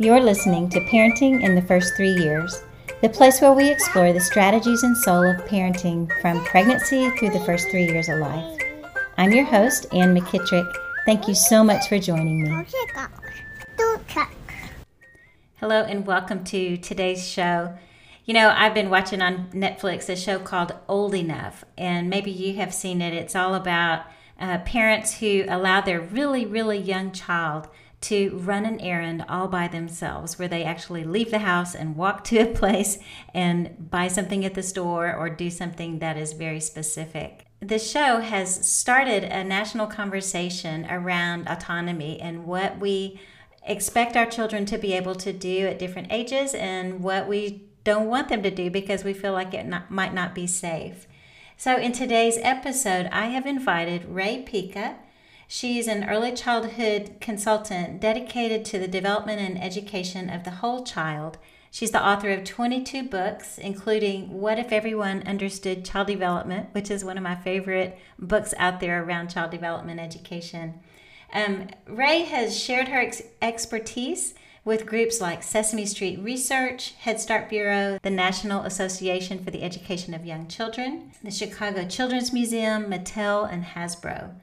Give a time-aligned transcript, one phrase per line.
[0.00, 2.62] You're listening to Parenting in the First Three Years,
[3.02, 7.40] the place where we explore the strategies and soul of parenting from pregnancy through the
[7.40, 8.60] first three years of life.
[9.16, 10.72] I'm your host, Ann McKittrick.
[11.04, 12.64] Thank you so much for joining me.
[15.56, 17.76] Hello, and welcome to today's show.
[18.24, 22.54] You know, I've been watching on Netflix a show called Old Enough, and maybe you
[22.54, 23.14] have seen it.
[23.14, 24.02] It's all about
[24.38, 27.66] uh, parents who allow their really, really young child
[28.00, 32.24] to run an errand all by themselves, where they actually leave the house and walk
[32.28, 32.98] to a place
[33.34, 37.46] and buy something at the store or do something that is very specific.
[37.60, 43.20] The show has started a national conversation around autonomy and what we
[43.66, 48.08] expect our children to be able to do at different ages and what we don't
[48.08, 51.06] want them to do because we feel like it not, might not be safe.
[51.56, 54.96] So, in today's episode, I have invited Rae Pica
[55.50, 61.38] She's an early childhood consultant dedicated to the development and education of the whole child.
[61.70, 67.02] She's the author of 22 books, including What If Everyone Understood Child Development, which is
[67.02, 70.80] one of my favorite books out there around child development education.
[71.32, 74.34] Um, Rae has shared her ex- expertise
[74.66, 80.12] with groups like Sesame Street Research, Head Start Bureau, the National Association for the Education
[80.12, 84.34] of Young Children, the Chicago Children's Museum, Mattel, and Hasbro.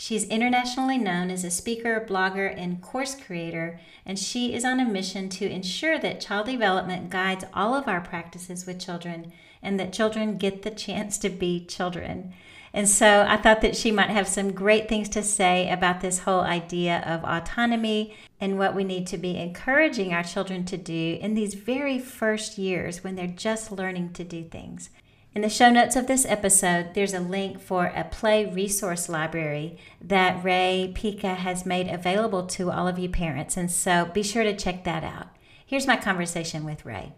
[0.00, 4.88] She's internationally known as a speaker, blogger, and course creator, and she is on a
[4.88, 9.92] mission to ensure that child development guides all of our practices with children and that
[9.92, 12.32] children get the chance to be children.
[12.72, 16.20] And so I thought that she might have some great things to say about this
[16.20, 21.18] whole idea of autonomy and what we need to be encouraging our children to do
[21.20, 24.90] in these very first years when they're just learning to do things.
[25.34, 29.78] In the show notes of this episode, there's a link for a play resource library
[30.00, 34.42] that Rae Pica has made available to all of you parents, and so be sure
[34.42, 35.28] to check that out.
[35.64, 37.12] Here's my conversation with Rae.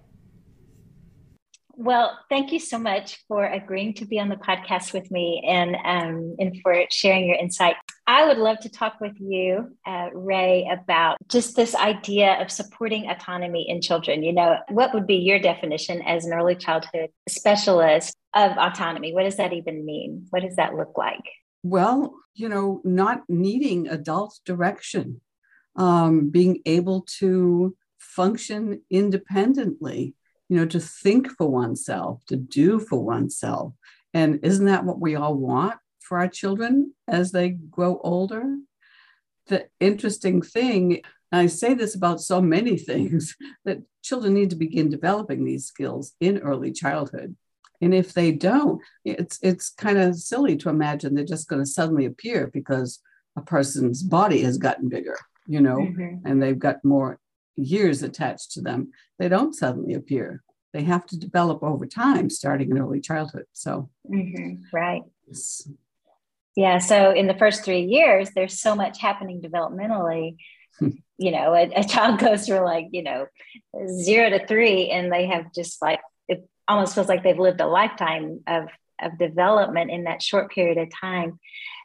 [1.76, 5.76] Well, thank you so much for agreeing to be on the podcast with me and,
[5.76, 7.76] um, and for sharing your insight.
[8.10, 13.08] I would love to talk with you, uh, Rae, about just this idea of supporting
[13.08, 14.24] autonomy in children.
[14.24, 19.14] You know, what would be your definition as an early childhood specialist of autonomy?
[19.14, 20.26] What does that even mean?
[20.30, 21.22] What does that look like?
[21.62, 25.20] Well, you know, not needing adult direction,
[25.76, 30.16] um, being able to function independently
[30.48, 33.72] you know, to think for oneself, to do for oneself.
[34.12, 35.76] And isn't that what we all want
[36.10, 38.56] for our children as they grow older?
[39.46, 44.90] The interesting thing, I say this about so many things, that children need to begin
[44.90, 47.36] developing these skills in early childhood.
[47.80, 51.66] And if they don't, it's it's kind of silly to imagine they're just going to
[51.78, 53.00] suddenly appear because
[53.36, 55.16] a person's body has gotten bigger,
[55.46, 56.26] you know, mm-hmm.
[56.26, 57.18] and they've got more
[57.56, 60.42] years attached to them, they don't suddenly appear.
[60.72, 63.46] They have to develop over time, starting in early childhood.
[63.52, 64.62] So, mm-hmm.
[64.72, 65.02] right.
[66.56, 66.78] Yeah.
[66.78, 70.36] So, in the first three years, there's so much happening developmentally.
[70.80, 73.26] you know, a, a, child goes through like, you know,
[73.86, 77.66] zero to three, and they have just like, it almost feels like they've lived a
[77.66, 78.68] lifetime of,
[79.00, 81.38] of development in that short period of time.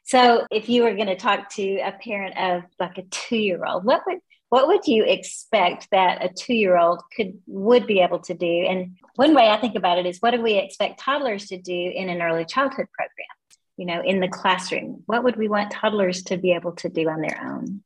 [0.05, 3.65] So, if you were going to talk to a parent of like a two year
[3.65, 8.33] old, what would what would you expect that a two-year-old could would be able to
[8.33, 11.57] do and one way i think about it is what do we expect toddlers to
[11.57, 13.35] do in an early childhood program
[13.77, 17.07] you know in the classroom what would we want toddlers to be able to do
[17.09, 17.81] on their own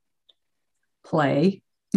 [1.05, 1.61] play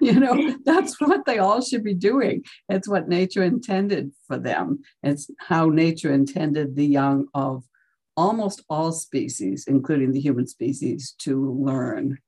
[0.00, 4.80] you know that's what they all should be doing it's what nature intended for them
[5.02, 7.64] it's how nature intended the young of
[8.18, 12.18] almost all species, including the human species, to learn.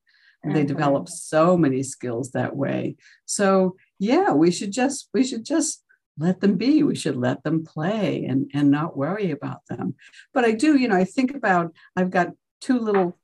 [0.46, 0.54] Mm-hmm.
[0.54, 2.94] They develop so many skills that way.
[3.26, 5.82] So yeah, we should just we should just
[6.20, 6.82] let them be.
[6.82, 9.94] We should let them play and and not worry about them.
[10.32, 12.28] But I do, you know, I think about I've got
[12.60, 13.18] two little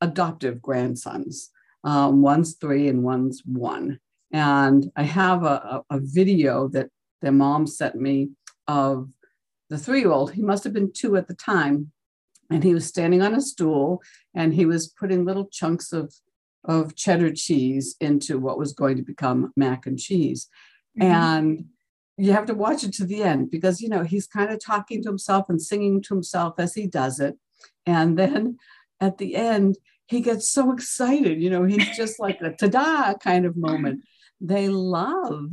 [0.00, 1.50] adoptive grandsons.
[1.82, 3.98] Um, one's three and one's one.
[4.32, 6.88] And I have a, a, a video that
[7.22, 8.30] their mom sent me
[8.68, 9.08] of
[9.70, 10.32] the three year old.
[10.32, 11.92] He must have been two at the time
[12.50, 14.02] and he was standing on a stool
[14.34, 16.14] and he was putting little chunks of
[16.64, 20.48] of cheddar cheese into what was going to become mac and cheese
[21.00, 21.10] mm-hmm.
[21.10, 21.64] and
[22.22, 25.02] you have to watch it to the end because you know he's kind of talking
[25.02, 27.36] to himself and singing to himself as he does it
[27.84, 28.56] and then
[29.00, 29.76] at the end
[30.06, 34.00] he gets so excited you know he's just like a ta-da kind of moment
[34.40, 35.50] they love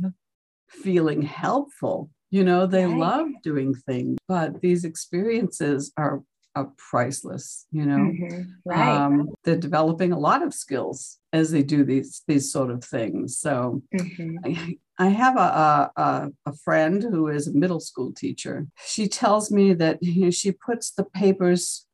[0.68, 2.96] feeling helpful you know they right.
[2.96, 6.22] love doing things but these experiences are
[6.56, 7.66] are priceless.
[7.70, 8.54] You know, Mhm.
[8.64, 8.96] Right.
[8.96, 13.38] um, they're developing a lot of skills as they do these these sort of things.
[13.38, 14.38] So Mhm.
[14.44, 18.66] I, I have a, a, a, friend who is a middle school teacher.
[18.84, 21.86] She tells me that you know, she puts the papers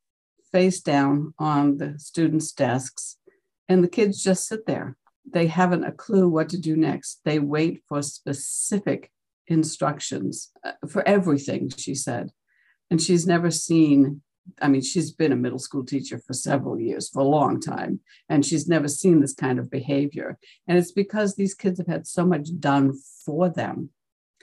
[0.51, 3.19] face down on the students' desks
[3.69, 4.97] and the kids just sit there.
[5.25, 7.21] They haven't a clue what to do next.
[7.25, 9.13] They wait for specific
[9.47, 12.33] instructions uh, for everything, she said.
[12.91, 14.23] And she's never seen,
[14.63, 18.01] I mean, she's been a middle school teacher for several years, for a long time,
[18.29, 20.39] and she's never seen this kind of behavior.
[20.69, 22.93] And it's because these kids have had so much done
[23.25, 23.91] for them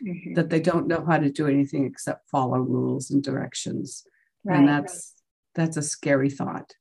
[0.02, 0.36] Mhm.
[0.36, 4.06] that they don't know how to do anything except follow rules and directions.
[4.44, 4.58] Right.
[4.60, 5.14] And that's
[5.56, 6.76] that's a scary thought.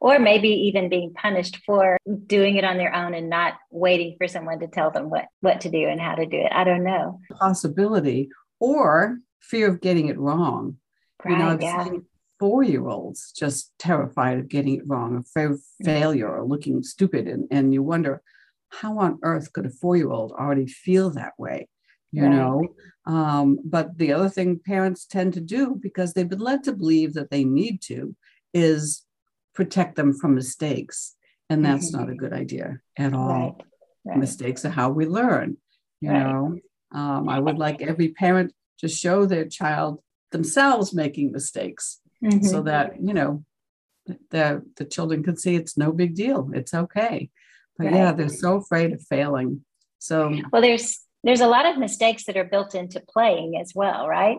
[0.00, 4.26] or maybe even being punished for doing it on their own and not waiting for
[4.26, 6.50] someone to tell them what what to do and how to do it.
[6.52, 7.20] I don't know.
[7.38, 8.30] Possibility
[8.60, 10.78] or fear of getting it wrong.
[11.24, 11.32] Right?
[11.32, 11.84] you know, I've yeah.
[11.84, 12.04] seen
[12.38, 17.26] four-year-olds just terrified of getting it wrong, of of failure or looking stupid.
[17.26, 18.22] And, and you wonder
[18.70, 21.68] how on earth could a four-year-old already feel that way?
[22.10, 22.74] You know,
[23.04, 27.12] um, but the other thing parents tend to do because they've been led to believe
[27.14, 28.16] that they need to
[28.54, 29.04] is
[29.54, 31.16] protect them from mistakes.
[31.50, 31.98] And that's Mhm.
[31.98, 33.28] not a good idea at all.
[33.28, 33.54] Right.
[34.06, 34.18] Right.
[34.18, 35.58] Mistakes are how we learn.
[36.00, 36.26] You Right.
[36.26, 36.58] know,
[36.92, 42.44] um, I would like every parent to show their child themselves making mistakes Mhm.
[42.44, 43.44] so that you know
[44.30, 47.30] the the children can see it's no big deal it's okay
[47.76, 49.64] but yeah they're so afraid of failing
[49.98, 54.06] so Well, there's there's a lot of mistakes that are built into playing as well,
[54.06, 54.38] right?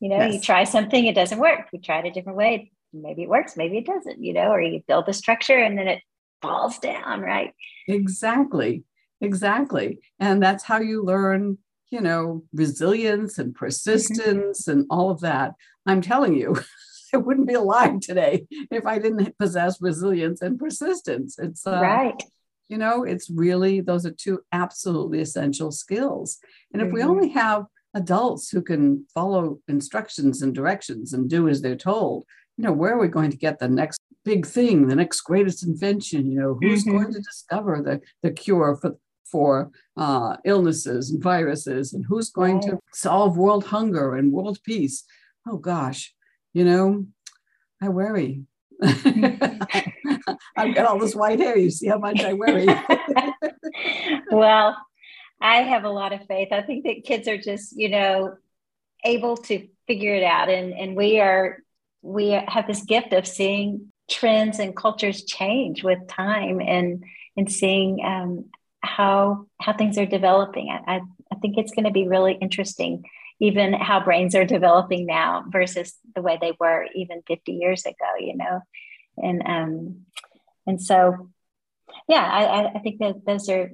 [0.00, 1.68] You know, you try something, it doesn't work.
[1.72, 4.22] You try it a different way, maybe it works, maybe it doesn't.
[4.22, 6.00] You know, or you build the structure and then it
[6.42, 7.52] falls down, right?
[7.86, 8.82] exactly
[9.20, 11.58] exactly and that's how you learn
[11.90, 15.52] you know resilience and persistence and all of that
[15.86, 16.56] i'm telling you
[17.14, 18.46] i wouldn't be alive today
[18.78, 21.38] if i didn't possess resilience and persistence.
[21.38, 22.20] It's uh, right.
[22.68, 26.38] you know it's really those are two absolutely essential skills.
[26.72, 27.08] And if we Mhm.
[27.12, 27.60] only have
[27.94, 32.24] adults who can follow instructions and directions and do as they're told
[32.56, 35.60] you know where are we going to get the next big thing the next greatest
[35.70, 36.20] invention?
[36.30, 36.92] You know who's Mhm.
[36.94, 38.92] going to discover the, the cure for
[39.32, 39.52] for
[39.96, 41.92] uh, illnesses and viruses?
[41.94, 44.96] And who's going to solve world hunger and world peace?
[45.48, 46.13] Oh gosh
[46.54, 47.04] you know
[47.82, 48.44] i worry
[48.82, 52.66] i've got all this white hair you see how much i worry
[54.30, 54.76] well,
[55.40, 56.48] I have a lot of faith.
[56.52, 58.36] I think that kids are just, you know,
[59.04, 60.48] able to figure it out.
[60.48, 61.58] And, and we are,
[62.02, 67.04] we have this gift of seeing trends and cultures change with time and,
[67.36, 68.46] and seeing um,
[68.80, 70.70] how, how things are developing.
[70.70, 71.00] I, I,
[71.32, 73.04] I think it's going to be really interesting,
[73.40, 78.06] even how brains are developing now versus the way they were even 50 years ago,
[78.18, 78.60] you know?
[79.16, 80.00] And, um,
[80.66, 81.30] and so,
[82.08, 83.70] yeah, I, I- think that those are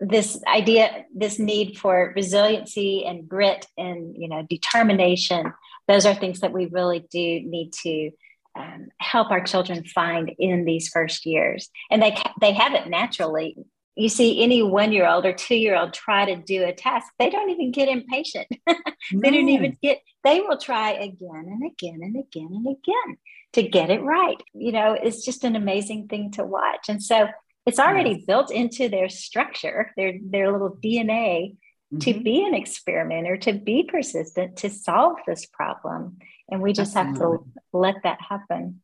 [0.00, 5.52] this idea, this need for resiliency and grit and you know determination.
[5.88, 8.10] Those are things that we really do need to
[8.58, 13.56] um, help our children find in these first years, and they they have it naturally.
[13.96, 17.12] You see any one year old or two year old try to do a task,
[17.18, 18.46] they don't even get impatient.
[18.66, 19.98] they don't even get.
[20.22, 23.16] They will try again and again and again and again
[23.54, 24.40] to get it right.
[24.52, 27.28] You know, it's just an amazing thing to watch, and so
[27.64, 28.24] it's already Yes.
[28.26, 31.56] built into their structure, their their little DNA
[32.00, 32.24] to Mhm.
[32.24, 36.18] be an experimenter, to be persistent, to solve this problem.
[36.50, 37.38] And we just have to
[37.72, 38.82] let that happen.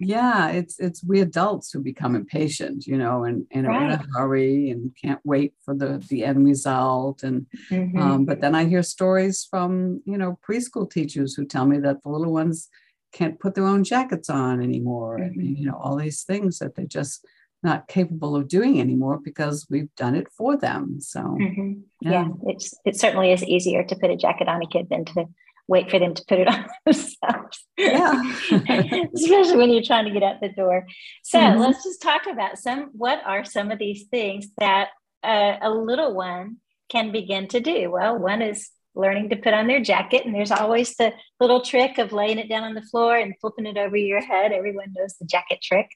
[0.00, 4.06] Yeah, it's it's we adults who become impatient, you know, and, and are in a
[4.14, 7.24] hurry and can't wait for the the end result.
[7.24, 7.98] And Mhm.
[8.00, 12.02] um, but then I hear stories from you know preschool teachers who tell me that
[12.04, 12.68] the little ones
[13.12, 15.58] can't put their own jackets on anymore, and Mhm.
[15.58, 17.26] you know all these things that they're just
[17.64, 21.00] not capable of doing anymore because we've done it for them.
[21.00, 21.82] So Mhm.
[22.00, 22.12] yeah.
[22.12, 25.24] yeah, it's it certainly is easier to put a jacket on a kid than to
[25.68, 27.66] wait for them to put it on themselves.
[27.76, 28.22] Yeah.
[29.14, 30.86] Especially when you're trying to get out the door.
[31.22, 31.58] So Mhm.
[31.60, 34.88] let's just talk about some what are some of these things that
[35.22, 36.56] uh, a little one
[36.88, 37.90] can begin to do?
[37.90, 41.98] Well, one is learning to put on their jacket, and there's always the little trick
[41.98, 44.52] of laying it down on the floor and flipping it over your head.
[44.52, 45.88] Everyone knows the jacket trick.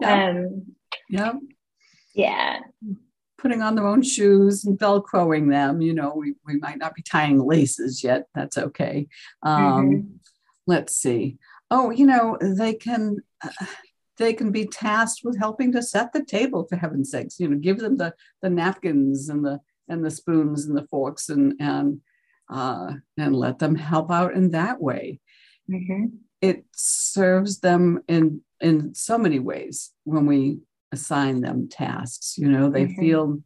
[0.00, 0.28] Yeah.
[0.30, 0.74] Um,
[1.08, 1.32] yeah,
[2.14, 2.58] yeah,
[3.44, 5.82] putting on their own shoes and velcroing them.
[5.82, 8.26] You know, we, we might not be tying laces yet.
[8.34, 9.06] That's okay.
[9.42, 10.08] Um, Mhm.
[10.66, 11.36] Let's see.
[11.70, 13.66] Oh, you know, they can uh,
[14.16, 17.38] they can be tasked with helping to set the table for heaven's sakes.
[17.38, 21.28] You know, give them the the napkins and the and the spoons and the forks
[21.28, 22.00] and and
[22.48, 25.20] uh, and let them help out in that way.
[25.70, 26.12] Mhm.
[26.40, 30.60] it serves them in in so many ways when we
[30.94, 32.38] assign them tasks.
[32.38, 33.00] You know, they mm-hmm.
[33.00, 33.38] feel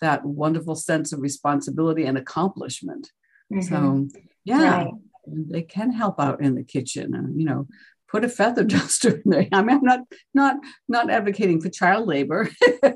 [0.00, 3.12] that wonderful sense of responsibility and accomplishment.
[3.52, 3.62] Mm-hmm.
[3.62, 4.08] So
[4.44, 4.90] yeah, right.
[5.26, 7.14] they can help out in the kitchen.
[7.14, 7.66] And, you know,
[8.14, 9.48] put a feather duster in there.
[9.52, 10.00] I mean, I'm not
[10.32, 10.56] not
[10.88, 12.48] not advocating for child labor,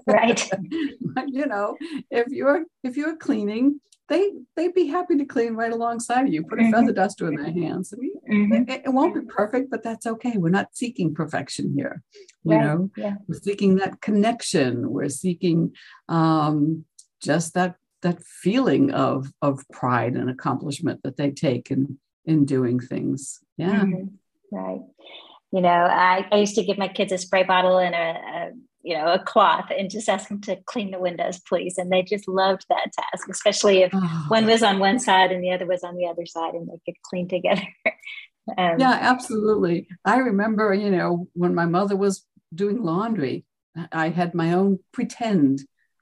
[0.07, 0.49] right?
[1.01, 1.77] but you know,
[2.11, 6.45] if you're if you're cleaning, they they'd be happy to clean right alongside of you.
[6.45, 6.73] Put a mm-hmm.
[6.73, 7.93] feather duster in their hands.
[7.93, 8.71] I mean, mm-hmm.
[8.71, 10.35] it, it, won't be perfect, but that's okay.
[10.37, 12.03] We're not seeking perfection here.
[12.45, 12.65] You right.
[12.65, 13.15] know, yeah.
[13.27, 14.89] we're seeking that connection.
[14.91, 15.75] We're seeking
[16.09, 16.85] um,
[17.21, 22.79] just that that feeling of of pride and accomplishment that they take in in doing
[22.79, 23.41] things.
[23.57, 23.81] Yeah.
[23.81, 24.07] Mm-hmm.
[24.51, 24.81] Right.
[25.53, 28.51] You know, I, I used to give my kids a spray bottle and a, a
[28.83, 32.03] you know a cloth and just ask them to clean the windows please and they
[32.03, 34.25] just loved that task especially if oh.
[34.29, 36.81] one was on one side and the other was on the other side and they
[36.87, 37.67] could clean together
[38.57, 42.25] um, yeah absolutely i remember you know when my mother was
[42.55, 43.45] doing laundry
[43.93, 45.61] i had my own pretend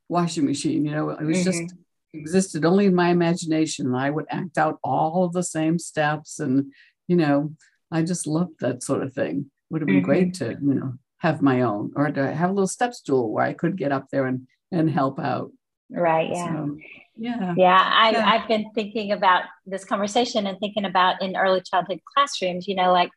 [0.09, 1.51] washing machine you know it was mm-hmm.
[1.51, 1.75] just
[2.13, 6.73] existed only in my imagination i would act out all of the same steps and
[7.09, 7.53] you know
[7.91, 10.05] i just loved that sort of thing would have been mm-hmm.
[10.05, 13.45] great to you know have my own or to have a little step stool where
[13.45, 15.53] I could get up there and and help out.
[15.91, 16.31] Right.
[16.31, 16.47] Yeah.
[16.47, 16.77] So,
[17.17, 17.55] yeah.
[17.57, 17.91] Yeah.
[17.93, 18.29] I, yeah.
[18.29, 22.93] I've been thinking about this conversation and thinking about in early childhood classrooms, you know,
[22.93, 23.11] like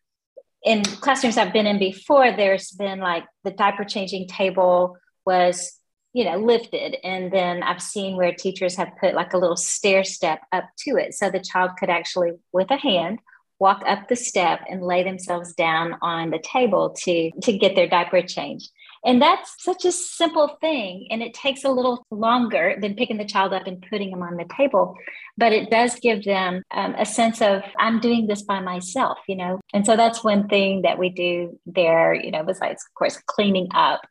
[0.64, 4.96] in classrooms I've been in before, there's been like the diaper changing table
[5.26, 5.80] was,
[6.14, 6.98] you know, lifted.
[7.04, 10.98] And then I've seen where teachers have put like a little stair step up to
[10.98, 11.16] it.
[11.16, 13.20] So the child could actually, with a hand,
[13.60, 17.88] walk up the step and lay themselves down on the table to to get their
[17.88, 18.72] diaper changed.
[19.06, 23.26] And that's such a simple thing and it takes a little longer than picking the
[23.26, 24.96] child up and putting them on the table
[25.38, 29.38] but it does give them um, a sense of i'm doing this by myself you
[29.38, 29.60] know?
[29.74, 33.70] And so that's one thing that we do there you know besides of course cleaning
[33.74, 34.02] up.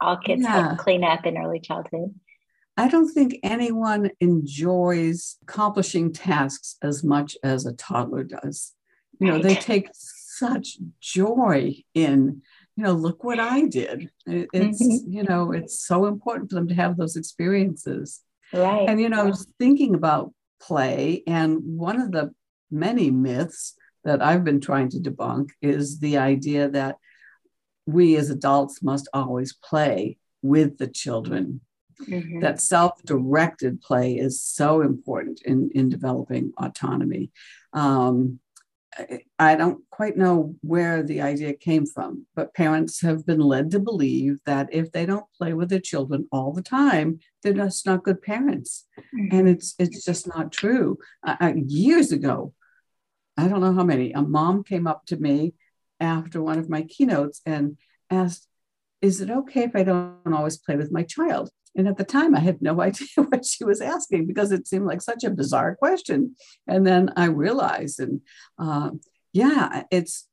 [0.00, 0.74] All kids yeah.
[0.78, 2.14] clean up in early childhood.
[2.76, 8.74] I don't think anyone enjoys accomplishing tasks as much as a toddler does
[9.20, 12.42] you know they take such joy in
[12.76, 14.10] you know look what i did.
[14.26, 15.10] It's mm-hmm.
[15.10, 18.22] you know it's so important for them to have those experiences.
[18.52, 18.88] Right.
[18.88, 22.32] And you know i was thinking about play and one of the
[22.70, 26.96] many myths that i've been trying to debunk is the idea that
[27.86, 31.60] we as adults must always play with the children.
[32.02, 32.40] Mm-hmm.
[32.40, 37.30] that self-directed play is so important in in developing autonomy.
[37.72, 38.38] Um,
[39.38, 43.78] I don't quite know where the idea came from, but parents have been led to
[43.78, 48.04] believe that if they don't play with their children all the time, they're just not
[48.04, 49.36] good parents, mm-hmm.
[49.36, 50.98] and it's it's just not true.
[51.26, 52.54] Uh, years ago,
[53.36, 55.54] I don't know how many, a mom came up to me
[56.00, 57.76] after one of my keynotes and
[58.10, 58.48] asked,
[59.00, 62.34] "Is it okay if I don't always play with my child?" And at the time,
[62.34, 65.76] I had no idea what she was asking because it seemed like such a bizarre
[65.76, 66.34] question.
[66.66, 68.22] And then I realized, and
[68.58, 68.90] uh,
[69.32, 70.26] yeah, it's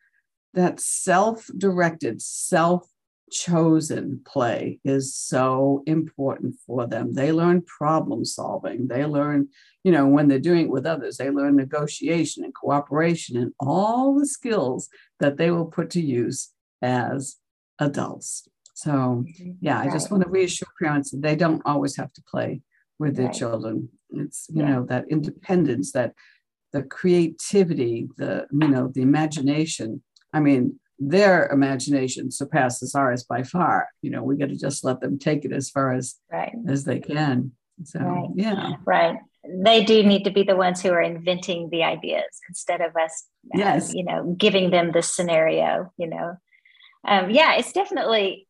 [0.53, 2.87] that self directed, self
[3.31, 7.13] chosen play is so important for them.
[7.13, 8.87] They learn problem solving.
[8.87, 9.49] They learn,
[9.83, 14.17] you know, when they're doing it with others, they learn negotiation and cooperation and all
[14.17, 14.87] the skills
[15.19, 16.51] that they will put to use
[16.81, 17.37] as
[17.79, 18.47] adults.
[18.73, 19.23] So,
[19.61, 22.61] yeah, I just want to reassure parents that they don't always have to play
[22.99, 23.35] with their right.
[23.35, 23.89] children.
[24.09, 24.69] It's, you yeah.
[24.69, 26.13] know, that independence, that
[26.71, 30.01] the creativity, the, you know, the imagination.
[30.33, 33.89] I mean, their imagination surpasses ours by far.
[34.01, 36.53] You know, we got to just let them take it as far as right.
[36.67, 37.51] as they can.
[37.83, 38.29] So, right.
[38.35, 38.71] yeah.
[38.85, 39.17] Right.
[39.45, 43.25] They do need to be the ones who are inventing the ideas instead of us,
[43.53, 43.93] yes.
[43.93, 46.37] you know, giving them the scenario, you know.
[47.05, 48.47] Um, yeah, it's definitely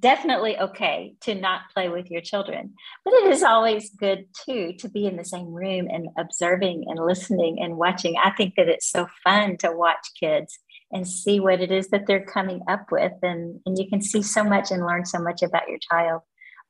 [0.00, 2.72] definitely okay to not play with your children
[3.04, 7.04] but it is always good too to be in the same room and observing and
[7.04, 8.16] listening and watching.
[8.22, 10.58] I think that it's so fun to watch kids
[10.90, 14.22] and see what it is that they're coming up with and, and you can see
[14.22, 16.22] so much and learn so much about your child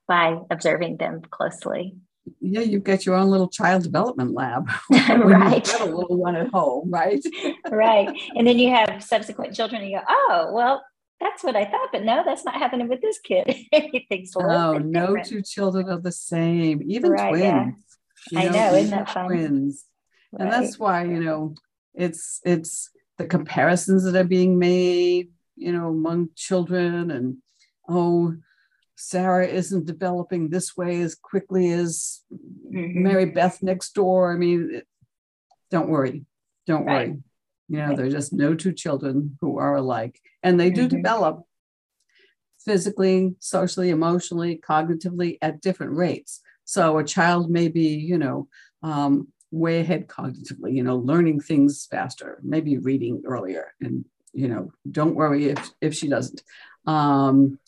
[0.08, 1.94] by observing them closely.
[2.40, 4.70] Yeah you've got your own little child development lab.
[4.90, 7.22] Right You've got a little one at home right?
[7.70, 8.08] Right.
[8.36, 10.82] And then you have subsequent children and you go oh well
[11.22, 13.54] that's what I thought, but no, that's not happening with this kid.
[13.72, 15.26] Everything's oh, no different.
[15.26, 17.76] two children are the same, even right, twins.
[18.30, 18.40] Yeah.
[18.40, 19.26] I know, know isn't that fun?
[19.26, 19.84] Twins,
[20.32, 20.42] right.
[20.42, 21.54] and that's why you know
[21.94, 27.36] it's it's the comparisons that are being made, you know, among children, and
[27.88, 28.34] oh,
[28.96, 33.02] Sarah isn't developing this way as quickly as mm-hmm.
[33.02, 34.32] Mary Beth next door.
[34.32, 34.82] I mean,
[35.70, 36.24] don't worry,
[36.66, 37.10] don't right.
[37.10, 37.22] worry
[37.68, 37.96] You know, right.
[37.96, 40.20] there are just no two children who are alike.
[40.42, 40.96] And they do mm-hmm.
[40.96, 41.44] develop
[42.64, 46.40] physically, socially, emotionally, cognitively at different rates.
[46.64, 48.48] So a child may be, you know,
[48.82, 53.74] um, way ahead cognitively, you know, learning things faster, maybe reading earlier.
[53.80, 56.42] And, you know, don't worry if, if she doesn't.
[56.86, 57.58] Um,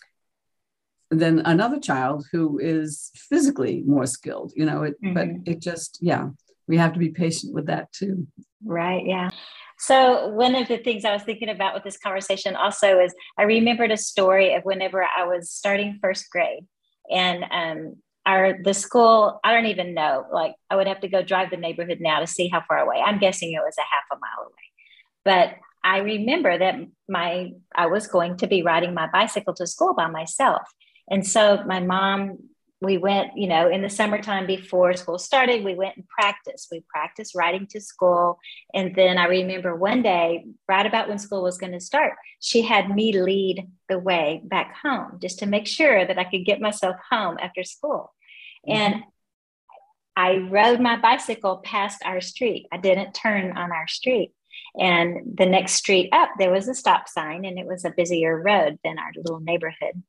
[1.10, 5.14] then another child who is physically more skilled, you know, it, mm-hmm.
[5.14, 6.28] but it just, yeah,
[6.66, 8.26] we have to be patient with that too.
[8.64, 9.04] Right.
[9.04, 9.28] Yeah.
[9.78, 13.42] So, one of the things I was thinking about with this conversation also is I
[13.42, 16.66] remembered a story of whenever I was starting first grade,
[17.10, 20.26] and um, our the school I don't even know.
[20.32, 23.02] Like, I would have to go drive the neighborhood now to see how far away.
[23.04, 24.54] I'm guessing it was a half a mile away,
[25.24, 26.76] but I remember that
[27.08, 30.62] my I was going to be riding my bicycle to school by myself,
[31.10, 32.38] and so my mom
[32.80, 36.68] we went, you know, in the summertime before school started, we went and practiced.
[36.70, 38.38] We practiced riding to school.
[38.74, 42.62] And then I remember one day, right about when school was going to start, she
[42.62, 46.60] had me lead the way back home just to make sure that I could get
[46.60, 48.12] myself home after school.
[48.68, 48.76] Mm-hmm.
[48.76, 49.04] And
[50.16, 52.66] I rode my bicycle past our street.
[52.70, 54.32] I didn't turn on our street.
[54.78, 58.40] And the next street up, there was a stop sign, and it was a busier
[58.40, 60.02] road than our little neighborhood.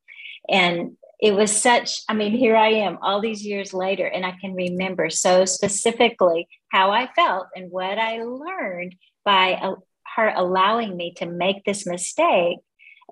[0.49, 4.33] And it was such, I mean, here I am all these years later, and I
[4.39, 9.75] can remember so specifically how I felt and what I learned by uh,
[10.15, 12.57] her allowing me to make this mistake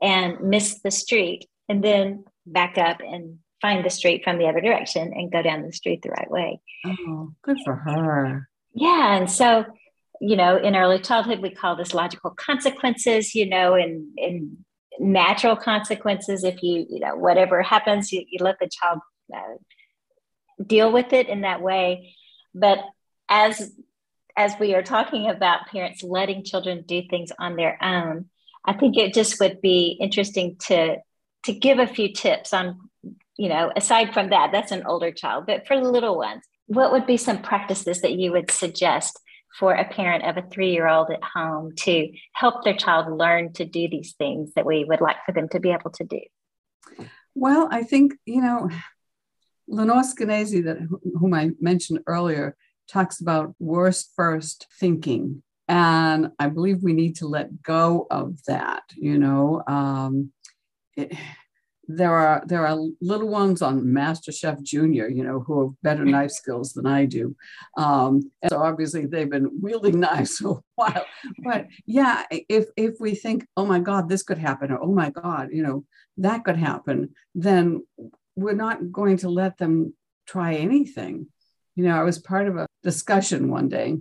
[0.02, 4.62] and miss the street and then back up and find the street from the other
[4.62, 6.60] direction and go down the street the right way.
[6.86, 8.50] Oh, good for her.
[8.74, 9.16] Yeah.
[9.16, 9.66] And so,
[10.20, 14.58] you know, in early childhood, we call this logical consequences, you know, and, and
[15.00, 19.00] natural consequences if you you know whatever happens you, you let the child
[19.34, 19.56] uh,
[20.66, 22.16] deal with it in that way.
[22.54, 22.80] But
[23.30, 23.72] as
[24.36, 28.26] as we are talking about parents letting children do things on their own
[28.66, 30.98] i think it just would be interesting to
[31.46, 32.80] to give a few tips on
[33.38, 37.06] you know aside from that that's an older child but for little ones what would
[37.06, 39.20] be some practices that you would suggest
[39.60, 43.54] for a parent of a three year old at home to help their child learn
[43.54, 46.22] to do these things that we would like for them to be able to do?
[47.36, 48.70] Well, I think, you know,
[49.68, 50.78] Lenore Skenazy, that
[51.20, 52.56] whom I mentioned earlier,
[52.88, 55.42] talks about worst first thinking.
[55.68, 59.64] And I believe we need to let go of that, you know.
[59.66, 60.32] Um,
[60.98, 61.14] it,
[61.96, 66.32] there are there are little ones on MasterChef Junior, you know, who have better knife
[66.32, 67.36] skills than I do.
[67.78, 71.06] Um, and so obviously they've been wielding knives for a while.
[71.44, 75.10] But yeah, if if we think, oh my God, this could happen, or oh my
[75.10, 75.86] God, you know,
[76.18, 77.86] that could happen, then
[78.36, 79.94] we're not going to let them
[80.26, 81.28] try anything.
[81.76, 83.98] You know, I was part of a discussion one day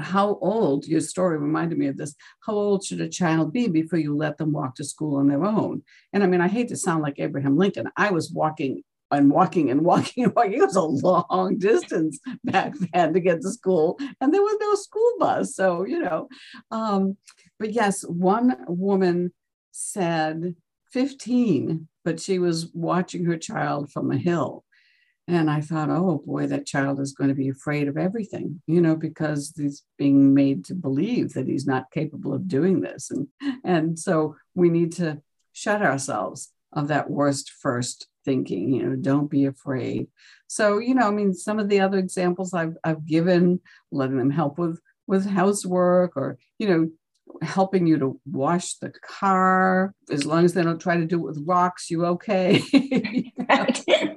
[0.00, 3.98] how old your story reminded me of this how old should a child be before
[3.98, 6.76] you let them walk to school on their own and i mean i hate to
[6.76, 10.54] sound like abraham lincoln i was walking and walking and walking and walking.
[10.54, 14.74] It was a long distance back then to get to school, and there was no
[14.74, 15.54] school bus.
[15.54, 16.28] So, you know,
[16.70, 17.16] um,
[17.58, 19.32] but yes, one woman
[19.72, 20.54] said
[20.92, 24.64] 15, but she was watching her child from a hill.
[25.28, 28.80] And I thought, oh boy, that child is going to be afraid of everything, you
[28.80, 33.10] know, because he's being made to believe that he's not capable of doing this.
[33.10, 33.26] And,
[33.64, 35.20] and so we need to
[35.52, 40.06] shut ourselves of that worst first thinking, you know, don't be afraid.
[40.46, 43.60] So, you know, I mean, some of the other examples I've, I've given,
[43.90, 46.90] letting them help with, with housework or, you know,
[47.42, 49.92] helping you to wash the car.
[50.08, 52.62] As long as they don't try to do it with rocks, you okay.
[53.48, 54.15] right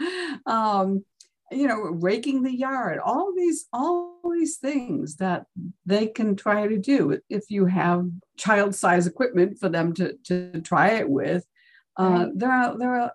[0.46, 1.04] um,
[1.52, 5.46] you know, raking the yard, all these, all these things that
[5.84, 10.90] they can try to do if you have child-size equipment for them to, to try
[10.90, 11.44] it with.
[11.98, 12.28] Uh, right.
[12.34, 13.12] they're they're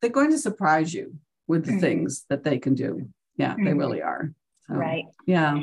[0.00, 1.14] they're going to surprise you
[1.46, 1.80] with the mm-hmm.
[1.80, 3.08] things that they can do.
[3.36, 3.64] Yeah, mm-hmm.
[3.64, 4.32] they really are.
[4.66, 5.04] So, right.
[5.26, 5.58] Yeah.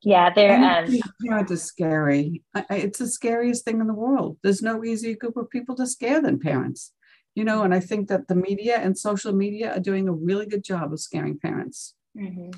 [0.00, 2.42] Yeah, they're um, parent is scary.
[2.70, 4.38] It's the scariest thing in the world.
[4.42, 6.92] There's no easier group of people to scare than parents
[7.38, 10.44] you know, and I think that the media and social media are doing a really
[10.44, 11.94] good job of scaring parents.
[12.18, 12.50] Mm-hmm.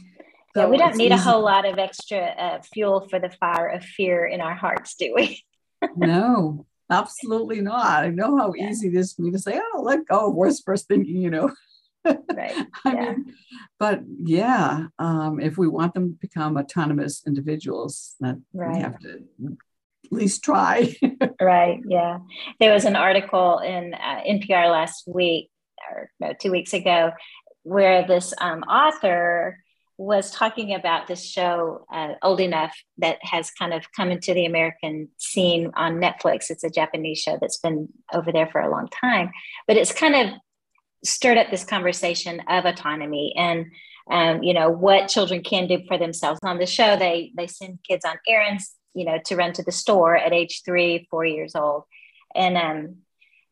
[0.54, 1.14] So yeah, we don't need easy.
[1.14, 4.94] a whole lot of extra uh, fuel for the fire of fear in our hearts,
[4.94, 5.44] do we?
[5.96, 8.04] no, absolutely not.
[8.04, 8.70] I know how yeah.
[8.70, 11.30] easy it is for me to say, oh, let go of worst first thinking, you
[11.30, 11.52] know.
[12.06, 12.66] right.
[12.86, 13.12] I yeah.
[13.12, 13.34] mean,
[13.78, 18.76] but yeah, um, if we want them to become autonomous individuals, that right.
[18.76, 19.18] we have to
[20.04, 20.94] at least try.
[21.40, 21.80] right.
[21.86, 22.18] Yeah.
[22.58, 25.50] There was an article in uh, NPR last week
[25.90, 27.12] or no, two weeks ago
[27.62, 29.58] where this um, author
[29.98, 34.46] was talking about this show, uh, Old Enough, that has kind of come into the
[34.46, 36.48] American scene on Netflix.
[36.48, 39.30] It's a Japanese show that's been over there for a long time,
[39.68, 40.38] but it's kind of
[41.04, 43.66] stirred up this conversation of autonomy and
[44.10, 46.40] um, you know what children can do for themselves.
[46.42, 49.72] On the show, they they send kids on errands, you know, to run to the
[49.72, 51.84] store at age three, four years old,
[52.34, 52.96] and um,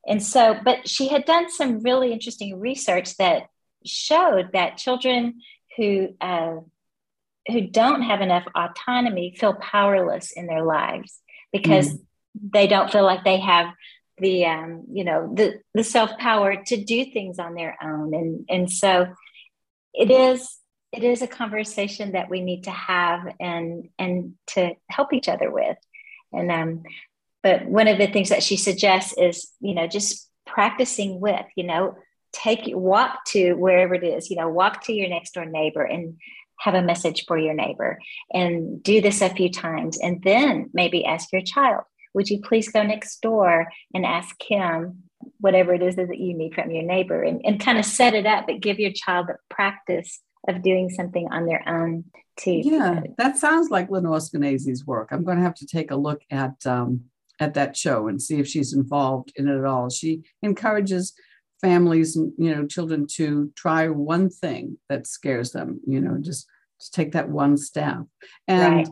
[0.06, 3.48] and so, but she had done some really interesting research that
[3.84, 5.40] showed that children
[5.76, 6.56] who uh,
[7.48, 11.20] who don't have enough autonomy feel powerless in their lives
[11.52, 12.00] because mm.
[12.52, 13.72] they don't feel like they have
[14.18, 18.44] the um, you know the the self power to do things on their own and
[18.48, 19.06] and so
[19.94, 20.58] it is
[20.92, 25.50] it is a conversation that we need to have and and to help each other
[25.50, 25.76] with.
[26.32, 26.82] And um
[27.42, 31.64] but one of the things that she suggests is you know just practicing with you
[31.64, 31.96] know
[32.32, 36.16] take walk to wherever it is you know walk to your next door neighbor and
[36.60, 38.00] have a message for your neighbor
[38.32, 39.96] and do this a few times.
[39.98, 45.04] And then maybe ask your child would you please go next door and ask him
[45.40, 48.26] whatever it is that you need from your neighbor and, and kind of set it
[48.26, 52.04] up but give your child the practice of doing something on their own
[52.36, 55.08] too yeah that sounds like Lenore Skenazy's work.
[55.10, 57.04] I'm going to have to take a look at um,
[57.40, 59.90] at that show and see if she's involved in it at all.
[59.90, 61.14] She encourages
[61.60, 66.46] families and you know children to try one thing that scares them you know just
[66.78, 68.04] just take that one step.
[68.46, 68.88] And right.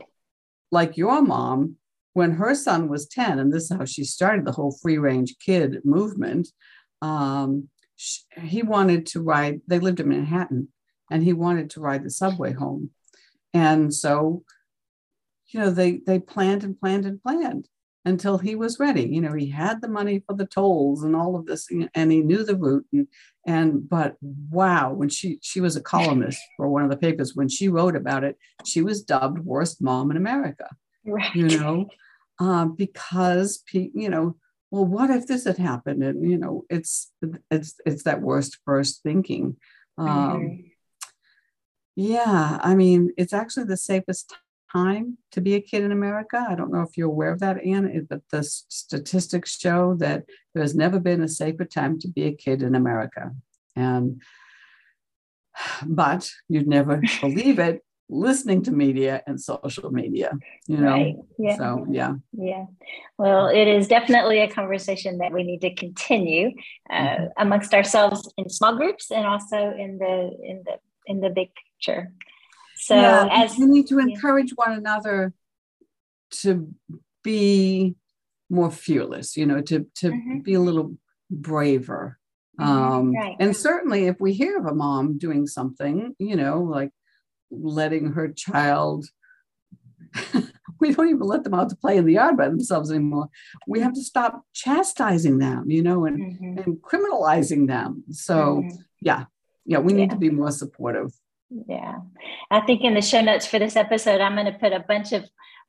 [0.73, 1.77] like your mom
[2.15, 5.37] when her son was 10 and this is how she started the whole free range
[5.39, 6.49] kid movement
[7.03, 10.69] um, she, he wanted to ride they lived in manhattan
[11.11, 12.91] and he wanted to ride the subway home
[13.55, 14.43] and so
[15.49, 17.69] you know they they planned and planned and planned
[18.07, 19.03] until he was ready.
[19.03, 22.21] You know, he had the money for the tolls and all of this, and he
[22.21, 22.87] knew the route.
[22.93, 23.09] And,
[23.45, 27.49] and but wow, when she she was a columnist for one of the papers, when
[27.49, 30.69] she wrote about it, she was dubbed worst mom in America.
[31.05, 31.35] Right.
[31.35, 31.89] You know,
[32.41, 34.37] uh, because you know,
[34.71, 36.03] well, what if this had happened?
[36.03, 37.11] And you know, it's
[37.51, 39.57] it's it's that worst first thinking.
[39.99, 40.65] Um.
[41.97, 44.37] Yeah, I mean, it's actually the safest
[44.71, 46.45] time to be a kid in America.
[46.49, 50.63] I don't know if you're aware of that, Ann, but the statistics show that there
[50.63, 53.33] has never been a safer time to be a kid in America.
[53.75, 54.23] And
[55.87, 60.31] but you'd never believe it listening to media and social media
[60.69, 61.17] you know right.
[61.41, 61.57] yeah.
[61.57, 62.65] so yeah yeah
[63.19, 66.53] well it is definitely a conversation that we need to continue
[66.89, 67.25] uh, mm-hmm.
[67.39, 72.13] amongst ourselves in small groups and also in the in the in the big picture
[72.77, 74.69] so yeah, as we need to encourage yeah.
[74.69, 75.33] one another
[76.43, 76.73] to
[77.25, 77.97] be
[78.51, 80.41] more fearless, you know, to to mm-hmm.
[80.41, 80.97] be a little
[81.31, 82.19] braver.
[82.61, 82.71] Mm-hmm.
[82.71, 83.37] Um, right.
[83.41, 86.91] And certainly, if we hear of a mom doing something, you know, like
[87.51, 89.07] letting her child,
[90.81, 93.29] we don't even let them out to play in the yard by themselves anymore.
[93.67, 96.59] We have to stop chastising them, you know, and mm-hmm.
[96.59, 98.05] and criminalizing them.
[98.11, 98.77] So, mm-hmm.
[99.01, 99.25] yeah,
[99.65, 100.15] yeah, we need yeah.
[100.15, 101.13] to be more supportive.
[101.51, 101.99] Yeah.
[102.51, 105.13] I think in the show notes for this episode, I'm going to put a bunch
[105.13, 105.25] of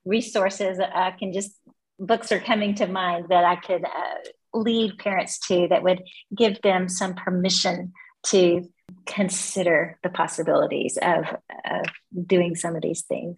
[0.06, 0.80] resources.
[0.80, 1.52] I can just,
[2.00, 4.18] books are coming to mind that I could uh,
[4.54, 6.04] lead parents to that would
[6.36, 7.94] give them some permission
[8.28, 8.68] to
[9.06, 11.26] consider the possibilities of,
[11.70, 11.86] of
[12.26, 13.38] doing some of these things.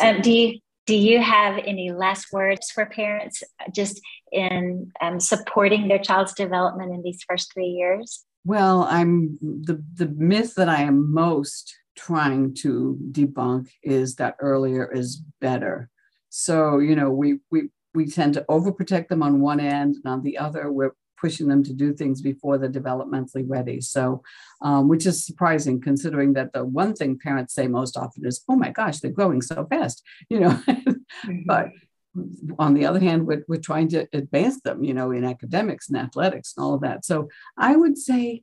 [0.00, 3.42] Um, do you do you have any last words for parents
[3.74, 8.22] just in um, supporting their child's development in these first three years?
[8.44, 14.90] Well, I'm the the myth that I am most trying to debunk is that earlier
[14.92, 15.88] is better.
[16.28, 20.22] So, you know, we we we tend to overprotect them on one end, and on
[20.22, 23.80] the other, we're pushing them to do things before they're developmentally ready.
[23.80, 24.22] So,
[24.60, 28.56] um, which is surprising considering that the one thing parents say most often is, "Oh
[28.56, 30.50] my gosh, they're growing so fast," you know.
[30.68, 31.42] mm-hmm.
[31.46, 31.70] But
[32.58, 35.98] on the other hand, we're, we're trying to advance them, you know, in academics and
[35.98, 37.04] athletics and all of that.
[37.04, 38.42] So I would say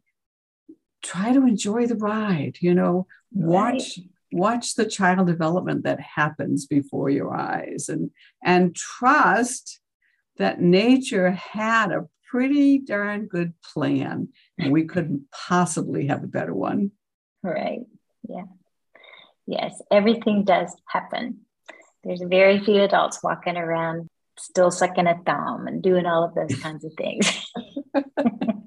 [1.01, 4.07] try to enjoy the ride, you know, watch right.
[4.31, 8.11] watch the child development that happens before your eyes and
[8.43, 9.79] and trust
[10.37, 16.53] that nature had a pretty darn good plan and we couldn't possibly have a better
[16.53, 16.91] one.
[17.43, 17.81] Right.
[18.27, 18.45] Yeah.
[19.47, 21.41] Yes, everything does happen
[22.03, 24.07] there's very few adults walking around
[24.39, 27.27] still sucking a thumb and doing all of those kinds of things.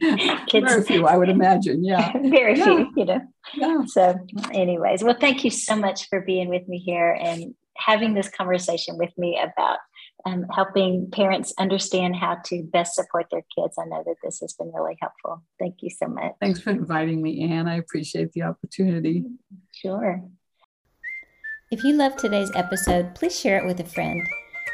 [0.47, 1.85] Kids, very few, I would imagine.
[1.85, 2.13] Yeah.
[2.23, 2.65] very yeah.
[2.65, 3.21] few, you know.
[3.55, 3.85] Yeah.
[3.87, 4.15] So,
[4.53, 8.99] anyways, well, thank you so much for being with me here and having this conversation
[8.99, 9.79] with me about
[10.27, 13.77] um, helping parents understand how to best support their kids.
[13.79, 15.43] I know that this has been really helpful.
[15.59, 16.33] Thank you so much.
[16.41, 17.69] Thanks for inviting me, Ann.
[17.69, 19.25] I appreciate the opportunity.
[19.73, 20.23] Sure.
[21.75, 24.25] If you loved today's episode, please share it with a friend.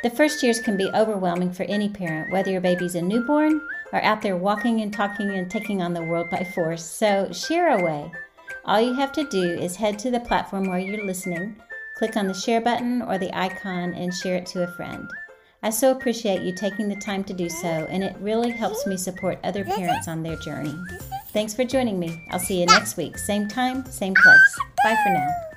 [0.03, 4.03] The first years can be overwhelming for any parent, whether your baby's a newborn or
[4.03, 6.85] out there walking and talking and taking on the world by force.
[6.85, 8.13] So share away.
[8.67, 11.57] All you have to do is head to the platform where you're listening,
[11.97, 15.09] click on the share button or the icon, and share it to a friend.
[15.63, 18.99] I so appreciate you taking the time to do so, and it really helps me
[18.99, 20.79] support other parents on their journey.
[21.29, 22.23] Thanks for joining me.
[22.31, 24.59] I'll see you next week, same time, same place.
[24.85, 25.50] Bye for now.